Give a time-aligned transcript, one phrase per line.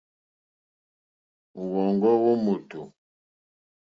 [1.69, 2.81] Wɔ̌ŋɡɔ́ wó mòtò.